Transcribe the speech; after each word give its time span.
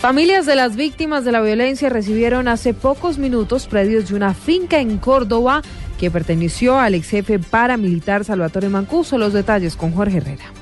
Familias 0.00 0.46
de 0.46 0.56
las 0.56 0.76
víctimas 0.76 1.26
de 1.26 1.32
la 1.32 1.42
violencia 1.42 1.90
recibieron 1.90 2.48
hace 2.48 2.72
pocos 2.72 3.18
minutos 3.18 3.66
predios 3.66 4.08
de 4.08 4.14
una 4.14 4.32
finca 4.32 4.80
en 4.80 4.96
Córdoba 4.96 5.60
que 5.98 6.10
perteneció 6.10 6.78
al 6.78 6.94
ex 6.94 7.10
jefe 7.10 7.38
paramilitar 7.38 8.24
Salvatore 8.24 8.70
Mancuso. 8.70 9.18
Los 9.18 9.34
detalles 9.34 9.76
con 9.76 9.92
Jorge 9.92 10.16
Herrera. 10.16 10.54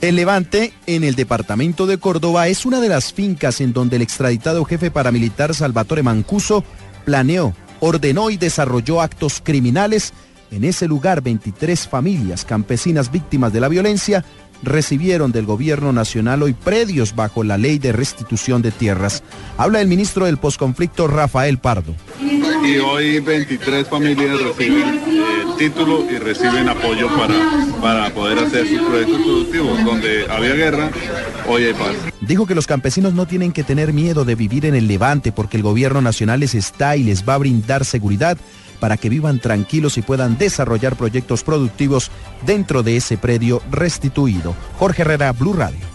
El 0.00 0.16
Levante, 0.16 0.72
en 0.86 1.04
el 1.04 1.14
departamento 1.14 1.86
de 1.86 1.98
Córdoba, 1.98 2.48
es 2.48 2.64
una 2.64 2.80
de 2.80 2.88
las 2.88 3.12
fincas 3.12 3.60
en 3.60 3.74
donde 3.74 3.96
el 3.96 4.02
extraditado 4.02 4.64
jefe 4.64 4.90
paramilitar 4.90 5.54
Salvatore 5.54 6.02
Mancuso 6.02 6.64
planeó, 7.04 7.54
ordenó 7.80 8.30
y 8.30 8.38
desarrolló 8.38 9.02
actos 9.02 9.42
criminales. 9.44 10.14
En 10.50 10.64
ese 10.64 10.86
lugar, 10.86 11.22
23 11.22 11.88
familias 11.88 12.44
campesinas 12.44 13.10
víctimas 13.10 13.52
de 13.52 13.60
la 13.60 13.68
violencia 13.68 14.24
recibieron 14.62 15.32
del 15.32 15.46
gobierno 15.46 15.92
nacional 15.92 16.42
hoy 16.42 16.54
predios 16.54 17.14
bajo 17.14 17.44
la 17.44 17.58
ley 17.58 17.78
de 17.78 17.92
restitución 17.92 18.62
de 18.62 18.70
tierras. 18.70 19.22
Habla 19.56 19.80
el 19.80 19.88
ministro 19.88 20.26
del 20.26 20.38
posconflicto 20.38 21.06
Rafael 21.06 21.58
Pardo. 21.58 21.94
Y 22.64 22.78
hoy 22.78 23.20
23 23.20 23.86
familias 23.88 24.40
reciben 24.40 25.23
título 25.56 26.04
y 26.10 26.18
reciben 26.18 26.68
apoyo 26.68 27.08
para, 27.16 27.34
para 27.80 28.10
poder 28.14 28.38
hacer 28.38 28.66
sus 28.68 28.80
proyectos 28.80 29.20
productivos. 29.22 29.84
Donde 29.84 30.26
había 30.30 30.54
guerra, 30.54 30.90
hoy 31.48 31.64
hay 31.64 31.74
paz. 31.74 31.94
Dijo 32.20 32.46
que 32.46 32.54
los 32.54 32.66
campesinos 32.66 33.14
no 33.14 33.26
tienen 33.26 33.52
que 33.52 33.64
tener 33.64 33.92
miedo 33.92 34.24
de 34.24 34.34
vivir 34.34 34.66
en 34.66 34.74
el 34.74 34.88
levante 34.88 35.32
porque 35.32 35.56
el 35.56 35.62
gobierno 35.62 36.00
nacional 36.00 36.40
les 36.40 36.54
está 36.54 36.96
y 36.96 37.04
les 37.04 37.28
va 37.28 37.34
a 37.34 37.38
brindar 37.38 37.84
seguridad 37.84 38.38
para 38.80 38.96
que 38.96 39.08
vivan 39.08 39.38
tranquilos 39.38 39.96
y 39.98 40.02
puedan 40.02 40.36
desarrollar 40.36 40.96
proyectos 40.96 41.42
productivos 41.42 42.10
dentro 42.44 42.82
de 42.82 42.96
ese 42.96 43.16
predio 43.16 43.62
restituido. 43.70 44.54
Jorge 44.78 45.02
Herrera, 45.02 45.32
Blue 45.32 45.54
Radio. 45.54 45.93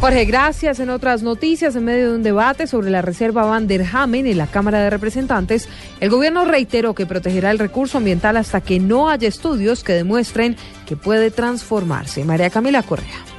Jorge, 0.00 0.26
gracias. 0.26 0.78
En 0.78 0.90
otras 0.90 1.24
noticias, 1.24 1.74
en 1.74 1.84
medio 1.84 2.10
de 2.10 2.14
un 2.14 2.22
debate 2.22 2.68
sobre 2.68 2.88
la 2.88 3.02
reserva 3.02 3.44
Van 3.44 3.66
der 3.66 3.84
Hamen 3.92 4.28
en 4.28 4.38
la 4.38 4.46
Cámara 4.46 4.80
de 4.80 4.90
Representantes, 4.90 5.68
el 5.98 6.08
gobierno 6.08 6.44
reiteró 6.44 6.94
que 6.94 7.04
protegerá 7.04 7.50
el 7.50 7.58
recurso 7.58 7.98
ambiental 7.98 8.36
hasta 8.36 8.60
que 8.60 8.78
no 8.78 9.10
haya 9.10 9.26
estudios 9.26 9.82
que 9.82 9.94
demuestren 9.94 10.56
que 10.86 10.96
puede 10.96 11.32
transformarse. 11.32 12.24
María 12.24 12.48
Camila 12.48 12.84
Correa. 12.84 13.37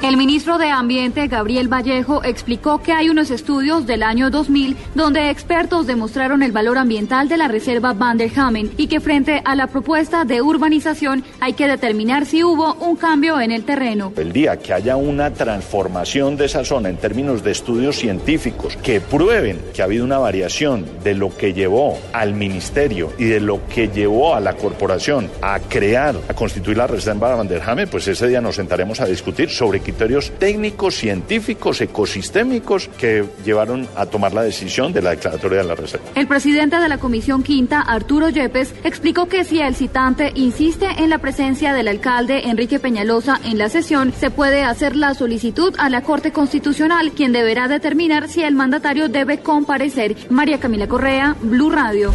El 0.00 0.16
ministro 0.16 0.58
de 0.58 0.70
Ambiente, 0.70 1.26
Gabriel 1.26 1.66
Vallejo, 1.66 2.22
explicó 2.22 2.80
que 2.80 2.92
hay 2.92 3.10
unos 3.10 3.32
estudios 3.32 3.84
del 3.84 4.04
año 4.04 4.30
2000 4.30 4.76
donde 4.94 5.28
expertos 5.28 5.88
demostraron 5.88 6.44
el 6.44 6.52
valor 6.52 6.78
ambiental 6.78 7.28
de 7.28 7.36
la 7.36 7.48
reserva 7.48 7.94
Van 7.94 8.16
der 8.16 8.30
Hamen 8.36 8.70
y 8.76 8.86
que 8.86 9.00
frente 9.00 9.42
a 9.44 9.56
la 9.56 9.66
propuesta 9.66 10.24
de 10.24 10.40
urbanización 10.40 11.24
hay 11.40 11.54
que 11.54 11.66
determinar 11.66 12.26
si 12.26 12.44
hubo 12.44 12.74
un 12.74 12.94
cambio 12.94 13.40
en 13.40 13.50
el 13.50 13.64
terreno. 13.64 14.12
El 14.16 14.32
día 14.32 14.56
que 14.58 14.72
haya 14.72 14.94
una 14.94 15.32
transformación 15.32 16.36
de 16.36 16.44
esa 16.44 16.64
zona 16.64 16.90
en 16.90 16.96
términos 16.98 17.42
de 17.42 17.50
estudios 17.50 17.96
científicos 17.96 18.76
que 18.76 19.00
prueben 19.00 19.60
que 19.74 19.82
ha 19.82 19.86
habido 19.86 20.04
una 20.04 20.18
variación 20.18 20.86
de 21.02 21.16
lo 21.16 21.36
que 21.36 21.52
llevó 21.52 21.98
al 22.12 22.34
ministerio 22.34 23.12
y 23.18 23.24
de 23.24 23.40
lo 23.40 23.66
que 23.66 23.88
llevó 23.88 24.36
a 24.36 24.40
la 24.40 24.54
corporación 24.54 25.28
a 25.42 25.58
crear, 25.58 26.14
a 26.28 26.34
constituir 26.34 26.76
la 26.76 26.86
reserva 26.86 27.34
Van 27.34 27.48
der 27.48 27.68
Hamen, 27.68 27.88
pues 27.88 28.06
ese 28.06 28.28
día 28.28 28.40
nos 28.40 28.54
sentaremos 28.54 29.00
a 29.00 29.04
discutir 29.04 29.50
sobre 29.50 29.87
criterios 29.88 30.32
técnicos, 30.38 30.96
científicos, 30.96 31.80
ecosistémicos 31.80 32.88
que 32.98 33.24
llevaron 33.42 33.88
a 33.96 34.04
tomar 34.04 34.34
la 34.34 34.42
decisión 34.42 34.92
de 34.92 35.00
la 35.00 35.10
declaratoria 35.10 35.62
de 35.62 35.64
la 35.64 35.74
reserva. 35.74 36.04
El 36.14 36.26
presidente 36.26 36.78
de 36.78 36.90
la 36.90 36.98
Comisión 36.98 37.42
Quinta, 37.42 37.80
Arturo 37.80 38.28
Yepes, 38.28 38.74
explicó 38.84 39.28
que 39.28 39.44
si 39.44 39.60
el 39.60 39.74
citante 39.74 40.32
insiste 40.34 40.86
en 40.98 41.08
la 41.08 41.16
presencia 41.16 41.72
del 41.72 41.88
alcalde 41.88 42.50
Enrique 42.50 42.78
Peñalosa 42.78 43.40
en 43.42 43.56
la 43.56 43.70
sesión, 43.70 44.12
se 44.12 44.30
puede 44.30 44.62
hacer 44.62 44.94
la 44.94 45.14
solicitud 45.14 45.74
a 45.78 45.88
la 45.88 46.02
Corte 46.02 46.32
Constitucional, 46.32 47.12
quien 47.12 47.32
deberá 47.32 47.66
determinar 47.66 48.28
si 48.28 48.42
el 48.42 48.54
mandatario 48.54 49.08
debe 49.08 49.38
comparecer. 49.38 50.16
María 50.28 50.60
Camila 50.60 50.86
Correa, 50.86 51.34
Blue 51.40 51.70
Radio. 51.70 52.12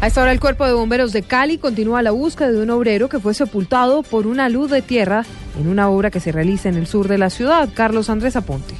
A 0.00 0.08
esta 0.08 0.20
hora 0.20 0.32
el 0.32 0.40
Cuerpo 0.40 0.66
de 0.66 0.74
Bomberos 0.74 1.12
de 1.12 1.22
Cali 1.22 1.56
continúa 1.56 2.02
la 2.02 2.10
búsqueda 2.10 2.52
de 2.52 2.62
un 2.62 2.68
obrero 2.70 3.08
que 3.08 3.18
fue 3.18 3.32
sepultado 3.32 4.02
por 4.02 4.26
una 4.26 4.50
luz 4.50 4.70
de 4.70 4.82
tierra 4.82 5.24
en 5.58 5.68
una 5.68 5.88
obra 5.88 6.10
que 6.10 6.20
se 6.20 6.32
realiza 6.32 6.68
en 6.68 6.76
el 6.76 6.86
sur 6.86 7.08
de 7.08 7.16
la 7.16 7.30
ciudad. 7.30 7.70
Carlos 7.74 8.10
Andrés 8.10 8.36
Aponte. 8.36 8.74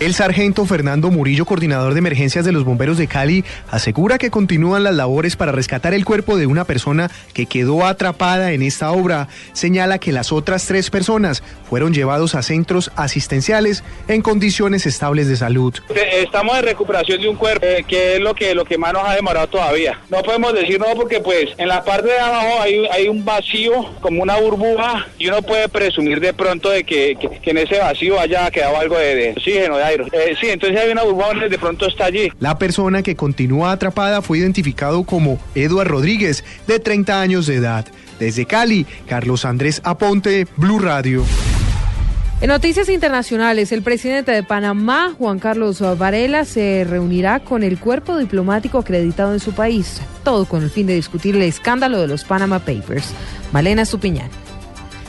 El 0.00 0.14
sargento 0.14 0.64
Fernando 0.64 1.10
Murillo, 1.10 1.44
coordinador 1.44 1.92
de 1.92 1.98
emergencias 1.98 2.44
de 2.44 2.52
los 2.52 2.62
bomberos 2.62 2.98
de 2.98 3.08
Cali, 3.08 3.44
asegura 3.68 4.16
que 4.16 4.30
continúan 4.30 4.84
las 4.84 4.94
labores 4.94 5.34
para 5.34 5.50
rescatar 5.50 5.92
el 5.92 6.04
cuerpo 6.04 6.36
de 6.36 6.46
una 6.46 6.64
persona 6.64 7.10
que 7.34 7.46
quedó 7.46 7.84
atrapada 7.84 8.52
en 8.52 8.62
esta 8.62 8.92
obra. 8.92 9.26
Señala 9.54 9.98
que 9.98 10.12
las 10.12 10.30
otras 10.30 10.66
tres 10.66 10.88
personas 10.90 11.42
fueron 11.68 11.92
llevados 11.92 12.36
a 12.36 12.44
centros 12.44 12.92
asistenciales 12.94 13.82
en 14.06 14.22
condiciones 14.22 14.86
estables 14.86 15.26
de 15.26 15.34
salud. 15.34 15.74
Estamos 16.12 16.56
en 16.56 16.64
recuperación 16.64 17.20
de 17.20 17.28
un 17.28 17.36
cuerpo, 17.36 17.66
eh, 17.66 17.84
que 17.86 18.14
es 18.14 18.20
lo 18.20 18.36
que, 18.36 18.54
lo 18.54 18.64
que 18.64 18.78
más 18.78 18.92
nos 18.92 19.02
ha 19.04 19.16
demorado 19.16 19.48
todavía. 19.48 19.98
No 20.10 20.22
podemos 20.22 20.54
decir 20.54 20.78
no 20.78 20.86
porque 20.94 21.18
pues 21.18 21.48
en 21.58 21.66
la 21.66 21.82
parte 21.82 22.06
de 22.06 22.20
abajo 22.20 22.60
hay, 22.60 22.86
hay 22.92 23.08
un 23.08 23.24
vacío, 23.24 23.72
como 24.00 24.22
una 24.22 24.36
burbuja, 24.36 25.08
y 25.18 25.26
uno 25.26 25.42
puede 25.42 25.68
presumir 25.68 26.20
de 26.20 26.32
pronto 26.34 26.70
de 26.70 26.84
que, 26.84 27.16
que, 27.42 27.50
en 27.50 27.58
ese 27.58 27.80
vacío 27.80 28.20
haya 28.20 28.48
quedado 28.52 28.78
algo 28.78 28.96
de, 28.96 29.16
de 29.16 29.30
oxígeno, 29.32 29.87
eh, 29.94 30.36
sí, 30.40 30.48
entonces 30.48 30.78
hay 30.78 30.90
una 30.90 31.02
burbuja 31.02 31.48
de 31.48 31.58
pronto 31.58 31.86
está 31.86 32.06
allí. 32.06 32.30
La 32.40 32.58
persona 32.58 33.02
que 33.02 33.16
continúa 33.16 33.72
atrapada 33.72 34.22
fue 34.22 34.38
identificado 34.38 35.04
como 35.04 35.38
Eduard 35.54 35.88
Rodríguez, 35.88 36.44
de 36.66 36.78
30 36.78 37.20
años 37.20 37.46
de 37.46 37.56
edad. 37.56 37.86
Desde 38.18 38.46
Cali, 38.46 38.86
Carlos 39.06 39.44
Andrés 39.44 39.80
Aponte, 39.84 40.46
Blue 40.56 40.78
Radio. 40.78 41.24
En 42.40 42.48
noticias 42.48 42.88
internacionales, 42.88 43.72
el 43.72 43.82
presidente 43.82 44.30
de 44.30 44.44
Panamá, 44.44 45.12
Juan 45.18 45.40
Carlos 45.40 45.82
Varela, 45.98 46.44
se 46.44 46.86
reunirá 46.88 47.40
con 47.40 47.64
el 47.64 47.80
cuerpo 47.80 48.16
diplomático 48.16 48.78
acreditado 48.78 49.32
en 49.32 49.40
su 49.40 49.54
país, 49.54 50.00
todo 50.22 50.44
con 50.44 50.62
el 50.62 50.70
fin 50.70 50.86
de 50.86 50.94
discutir 50.94 51.34
el 51.34 51.42
escándalo 51.42 52.00
de 52.00 52.06
los 52.06 52.22
Panama 52.22 52.60
Papers. 52.60 53.12
Malena 53.52 53.84
Stupiñán. 53.84 54.30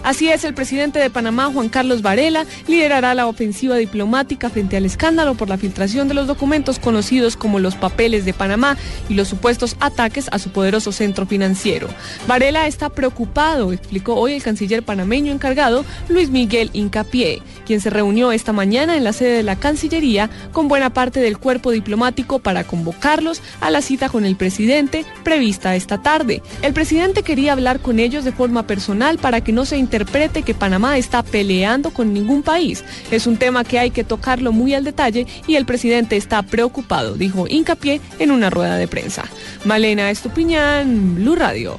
Así 0.09 0.27
es, 0.27 0.43
el 0.43 0.55
presidente 0.55 0.97
de 0.97 1.11
Panamá, 1.11 1.51
Juan 1.53 1.69
Carlos 1.69 2.01
Varela, 2.01 2.43
liderará 2.67 3.13
la 3.13 3.27
ofensiva 3.27 3.75
diplomática 3.75 4.49
frente 4.49 4.75
al 4.75 4.85
escándalo 4.85 5.35
por 5.35 5.49
la 5.49 5.59
filtración 5.59 6.07
de 6.07 6.15
los 6.15 6.25
documentos 6.25 6.79
conocidos 6.79 7.37
como 7.37 7.59
los 7.59 7.75
papeles 7.75 8.25
de 8.25 8.33
Panamá 8.33 8.75
y 9.07 9.13
los 9.13 9.27
supuestos 9.27 9.75
ataques 9.79 10.27
a 10.31 10.39
su 10.39 10.49
poderoso 10.49 10.91
centro 10.91 11.27
financiero. 11.27 11.87
Varela 12.27 12.65
está 12.65 12.89
preocupado, 12.89 13.71
explicó 13.71 14.15
hoy 14.15 14.33
el 14.33 14.41
canciller 14.41 14.81
panameño 14.81 15.31
encargado, 15.31 15.85
Luis 16.07 16.31
Miguel 16.31 16.71
Incapié, 16.73 17.43
quien 17.67 17.79
se 17.79 17.91
reunió 17.91 18.31
esta 18.31 18.51
mañana 18.51 18.97
en 18.97 19.03
la 19.03 19.13
sede 19.13 19.37
de 19.37 19.43
la 19.43 19.57
Cancillería 19.57 20.31
con 20.51 20.67
buena 20.67 20.91
parte 20.91 21.19
del 21.19 21.37
cuerpo 21.37 21.69
diplomático 21.69 22.39
para 22.39 22.63
convocarlos 22.63 23.43
a 23.61 23.69
la 23.69 23.83
cita 23.83 24.09
con 24.09 24.25
el 24.25 24.37
presidente 24.37 25.05
prevista 25.23 25.75
esta 25.75 26.01
tarde. 26.01 26.41
El 26.63 26.73
presidente 26.73 27.21
quería 27.21 27.53
hablar 27.53 27.79
con 27.79 27.99
ellos 27.99 28.25
de 28.25 28.31
forma 28.31 28.65
personal 28.65 29.19
para 29.19 29.41
que 29.41 29.51
no 29.51 29.65
se 29.65 29.77
interprete 29.99 30.43
que 30.43 30.53
Panamá 30.53 30.97
está 30.97 31.23
peleando 31.23 31.91
con 31.91 32.13
ningún 32.13 32.41
país. 32.41 32.85
Es 33.11 33.27
un 33.27 33.35
tema 33.35 33.65
que 33.65 33.79
hay 33.79 33.91
que 33.91 34.05
tocarlo 34.05 34.53
muy 34.53 34.73
al 34.73 34.85
detalle 34.85 35.27
y 35.45 35.55
el 35.55 35.65
presidente 35.65 36.15
está 36.15 36.41
preocupado, 36.41 37.15
dijo 37.15 37.47
hincapié 37.49 37.99
en 38.17 38.31
una 38.31 38.49
rueda 38.49 38.77
de 38.77 38.87
prensa. 38.87 39.25
Malena 39.65 40.09
Estupiñán, 40.09 41.15
Blue 41.15 41.35
Radio. 41.35 41.77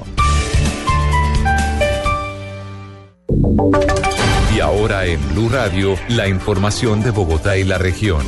Y 4.54 4.60
ahora 4.60 5.06
en 5.06 5.26
Blue 5.30 5.48
Radio, 5.48 5.96
la 6.08 6.28
información 6.28 7.02
de 7.02 7.12
Bogotá 7.12 7.56
y 7.56 7.64
la 7.64 7.78
región. 7.78 8.20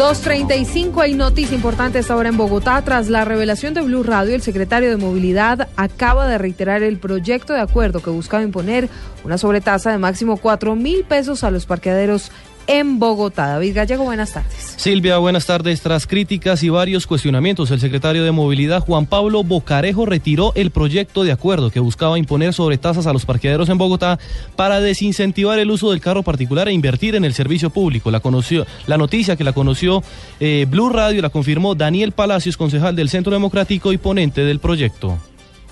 2.35 0.00 1.02
hay 1.02 1.12
noticia 1.12 1.54
importante 1.54 1.98
esta 1.98 2.16
hora 2.16 2.30
en 2.30 2.38
Bogotá. 2.38 2.80
Tras 2.80 3.10
la 3.10 3.26
revelación 3.26 3.74
de 3.74 3.82
Blue 3.82 4.02
Radio, 4.02 4.34
el 4.34 4.40
secretario 4.40 4.88
de 4.88 4.96
Movilidad 4.96 5.68
acaba 5.76 6.26
de 6.26 6.38
reiterar 6.38 6.82
el 6.82 6.96
proyecto 6.96 7.52
de 7.52 7.60
acuerdo 7.60 8.00
que 8.00 8.08
buscaba 8.08 8.42
imponer 8.42 8.88
una 9.24 9.36
sobretasa 9.36 9.92
de 9.92 9.98
máximo 9.98 10.38
4 10.38 10.74
mil 10.74 11.04
pesos 11.04 11.44
a 11.44 11.50
los 11.50 11.66
parqueaderos 11.66 12.32
en 12.70 13.00
Bogotá. 13.00 13.48
David 13.48 13.74
Gallego, 13.74 14.04
buenas 14.04 14.32
tardes. 14.32 14.74
Silvia, 14.76 15.18
buenas 15.18 15.44
tardes. 15.44 15.82
Tras 15.82 16.06
críticas 16.06 16.62
y 16.62 16.68
varios 16.68 17.04
cuestionamientos, 17.04 17.72
el 17.72 17.80
secretario 17.80 18.22
de 18.22 18.30
Movilidad, 18.30 18.80
Juan 18.80 19.06
Pablo 19.06 19.42
Bocarejo, 19.42 20.06
retiró 20.06 20.52
el 20.54 20.70
proyecto 20.70 21.24
de 21.24 21.32
acuerdo 21.32 21.70
que 21.70 21.80
buscaba 21.80 22.16
imponer 22.16 22.52
sobretasas 22.52 23.08
a 23.08 23.12
los 23.12 23.26
parqueaderos 23.26 23.68
en 23.70 23.78
Bogotá 23.78 24.20
para 24.54 24.80
desincentivar 24.80 25.58
el 25.58 25.70
uso 25.70 25.90
del 25.90 26.00
carro 26.00 26.22
particular 26.22 26.68
e 26.68 26.72
invertir 26.72 27.16
en 27.16 27.24
el 27.24 27.34
servicio 27.34 27.70
público. 27.70 28.12
La, 28.12 28.20
conoció, 28.20 28.64
la 28.86 28.96
noticia 28.96 29.34
que 29.34 29.42
la 29.42 29.52
conoció 29.52 30.04
eh, 30.38 30.64
Blue 30.68 30.90
Radio 30.90 31.22
la 31.22 31.30
confirmó 31.30 31.74
Daniel 31.74 32.12
Palacios, 32.12 32.56
concejal 32.56 32.94
del 32.94 33.08
Centro 33.08 33.32
Democrático 33.32 33.92
y 33.92 33.98
ponente 33.98 34.44
del 34.44 34.60
proyecto 34.60 35.18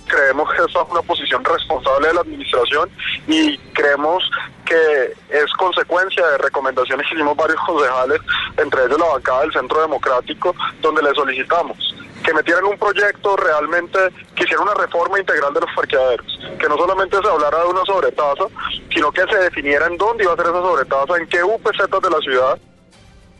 creemos 0.08 0.48
que 0.50 0.56
esa 0.56 0.82
es 0.82 0.90
una 0.90 1.02
posición 1.02 1.44
responsable 1.44 2.08
de 2.08 2.14
la 2.14 2.20
administración 2.22 2.90
y 3.28 3.58
creemos 3.72 4.24
que 4.68 5.14
es 5.30 5.52
consecuencia 5.54 6.26
de 6.26 6.38
recomendaciones 6.38 7.06
que 7.08 7.14
hicimos 7.14 7.36
varios 7.36 7.60
concejales, 7.66 8.20
entre 8.56 8.84
ellos 8.84 8.98
la 8.98 9.06
bancada 9.14 9.40
del 9.42 9.52
Centro 9.52 9.80
Democrático, 9.80 10.54
donde 10.82 11.02
le 11.02 11.14
solicitamos 11.14 11.76
que 12.24 12.34
metieran 12.34 12.64
un 12.64 12.76
proyecto 12.76 13.36
realmente 13.36 13.98
que 14.34 14.44
hiciera 14.44 14.60
una 14.60 14.74
reforma 14.74 15.18
integral 15.18 15.54
de 15.54 15.60
los 15.60 15.70
parqueaderos, 15.74 16.26
que 16.58 16.68
no 16.68 16.76
solamente 16.76 17.16
se 17.16 17.28
hablara 17.28 17.60
de 17.60 17.66
una 17.68 17.84
sobretasa, 17.84 18.44
sino 18.92 19.10
que 19.12 19.22
se 19.22 19.38
definiera 19.38 19.86
en 19.86 19.96
dónde 19.96 20.24
iba 20.24 20.32
a 20.32 20.36
ser 20.36 20.46
esa 20.46 20.60
sobretasa, 20.60 21.16
en 21.16 21.26
qué 21.28 21.42
UPZ 21.42 21.78
de 22.02 22.10
la 22.10 22.18
ciudad 22.18 22.58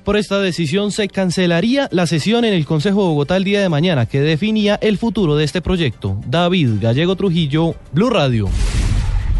por 0.05 0.17
esta 0.17 0.41
decisión 0.41 0.91
se 0.91 1.07
cancelaría 1.09 1.87
la 1.93 2.07
sesión 2.07 2.47
en 2.47 2.55
el 2.55 2.65
Consejo 2.65 3.03
de 3.03 3.09
Bogotá 3.09 3.37
el 3.37 3.45
día 3.45 3.61
de 3.61 3.69
mañana 3.69 4.07
que 4.07 4.23
definía 4.23 4.77
el 4.77 4.97
futuro 4.97 5.37
de 5.37 5.45
este 5.45 5.61
proyecto. 5.61 6.17
David 6.27 6.81
Gallego 6.81 7.15
Trujillo, 7.15 7.75
Blue 7.93 8.09
Radio. 8.09 8.49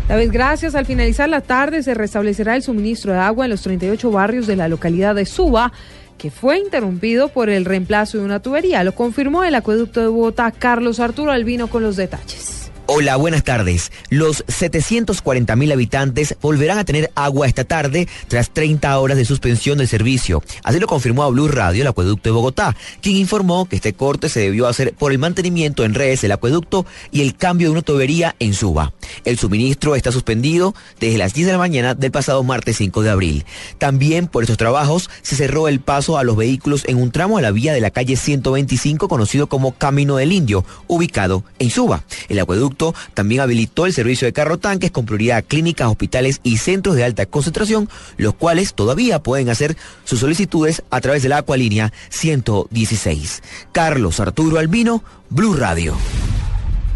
David, 0.09 0.31
gracias. 0.33 0.75
Al 0.75 0.87
finalizar 0.87 1.29
la 1.29 1.43
tarde 1.43 1.83
se 1.83 1.93
restablecerá 1.93 2.57
el 2.57 2.63
suministro 2.63 3.13
de 3.13 3.19
agua 3.19 3.45
en 3.45 3.51
los 3.51 3.61
38 3.61 4.11
barrios 4.11 4.47
de 4.47 4.57
la 4.57 4.67
localidad 4.67 5.15
de 5.15 5.27
Suba, 5.27 5.71
que 6.17 6.31
fue 6.31 6.59
interrumpido 6.59 7.29
por 7.29 7.51
el 7.51 7.67
reemplazo 7.67 8.17
de 8.17 8.25
una 8.25 8.41
tubería. 8.41 8.83
Lo 8.85 8.95
confirmó 8.95 9.45
el 9.45 9.55
acueducto 9.55 10.01
de 10.01 10.07
Bogotá, 10.07 10.51
Carlos 10.51 10.99
Arturo 10.99 11.31
Albino, 11.31 11.69
con 11.69 11.83
los 11.83 11.97
detalles. 11.97 12.68
Hola, 12.91 13.17
buenas 13.17 13.45
tardes. 13.45 13.93
Los 14.09 14.43
740 14.49 15.55
mil 15.57 15.71
habitantes 15.73 16.35
volverán 16.41 16.79
a 16.79 16.87
tener 16.87 17.11
agua 17.17 17.47
esta 17.47 17.65
tarde 17.65 18.09
tras 18.29 18.49
30 18.49 18.99
horas 18.99 19.19
de 19.19 19.27
suspensión 19.27 19.77
del 19.77 19.89
servicio. 19.89 20.43
Así 20.65 20.81
lo 20.81 20.87
confirmó 20.87 21.23
a 21.23 21.29
Blue 21.29 21.49
Radio 21.49 21.83
el 21.83 21.89
acueducto 21.89 22.31
de 22.31 22.35
Bogotá, 22.35 22.75
quien 23.03 23.19
informó 23.19 23.69
que 23.69 23.77
este 23.77 23.93
corte 23.93 24.31
se 24.31 24.41
debió 24.41 24.67
hacer 24.67 24.95
por 24.95 25.13
el 25.13 25.19
mantenimiento 25.19 25.85
en 25.85 25.93
redes 25.93 26.23
del 26.23 26.33
acueducto 26.33 26.87
y 27.13 27.21
el 27.21 27.37
cambio 27.37 27.69
de 27.69 27.73
una 27.73 27.83
tubería 27.83 28.35
en 28.39 28.55
Suba. 28.55 28.95
El 29.27 29.39
suministro 29.39 29.95
está 29.95 30.11
suspendido 30.11 30.75
desde 30.99 31.19
las 31.19 31.35
10 31.35 31.49
de 31.49 31.53
la 31.53 31.59
mañana 31.59 31.95
del 31.95 32.11
pasado 32.11 32.43
martes 32.43 32.79
5 32.79 33.03
de 33.03 33.11
abril. 33.11 33.45
También 33.77 34.29
por 34.29 34.45
estos 34.45 34.57
trabajos 34.57 35.11
se 35.21 35.37
cerró 35.37 35.69
el 35.69 35.81
paso 35.81 36.17
a 36.17 36.25
los 36.25 36.39
vehículos 36.39 36.85
en 36.87 36.97
un 36.97 37.11
tramo 37.11 37.37
a 37.37 37.43
la 37.43 37.51
vía 37.51 37.75
de 37.75 37.83
la 37.83 37.91
calle 37.91 38.17
125 38.17 39.09
conocido 39.09 39.47
como 39.47 39.73
Camino 39.73 40.17
del 40.17 40.33
Indio, 40.33 40.65
ubicado 40.87 41.45
en 41.59 41.69
Suba. 41.69 42.03
El 42.31 42.39
acueducto 42.39 42.78
también 43.15 43.41
habilitó 43.41 43.87
el 43.87 43.93
servicio 43.93 44.27
de 44.27 44.33
carro 44.33 44.59
tanques 44.59 44.91
con 44.91 45.07
prioridad 45.07 45.39
a 45.39 45.43
clínicas, 45.43 45.89
hospitales 45.89 46.41
y 46.43 46.59
centros 46.59 46.97
de 46.97 47.05
alta 47.05 47.27
concentración, 47.27 47.89
los 48.17 48.35
cuales 48.35 48.75
todavía 48.75 49.23
pueden 49.23 49.49
hacer 49.51 49.77
sus 50.05 50.21
solicitudes 50.21 50.83
a 50.91 51.01
través 51.01 51.23
de 51.23 51.29
la 51.29 51.39
Acualínea 51.39 51.93
116. 52.11 53.43
Carlos 53.73 54.21
Arturo 54.21 54.59
Albino, 54.59 55.03
Blue 55.31 55.55
Radio. 55.55 55.97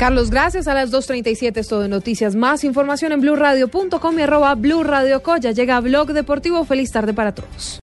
Carlos, 0.03 0.31
gracias. 0.31 0.67
A 0.67 0.75
las 0.75 0.91
2.37 0.91 1.59
es 1.59 1.69
todo 1.69 1.83
de 1.83 1.89
noticias. 1.89 2.35
Más 2.35 2.65
información 2.65 3.13
en 3.13 3.21
blueradio.com 3.21 4.19
y 4.19 4.23
arroba 4.23 4.53
Blue 4.57 4.83
Radio. 4.83 5.23
Llega 5.55 5.79
Blog 5.81 6.13
Deportivo. 6.13 6.65
Feliz 6.65 6.91
tarde 6.91 7.15
para 7.15 7.33
todos. 7.33 7.81